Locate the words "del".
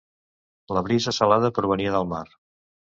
2.01-2.13